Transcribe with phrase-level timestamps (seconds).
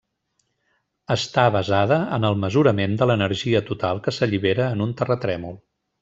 [1.15, 5.61] Està basada en el mesurament de l'energia total que s'allibera en un terratrèmol.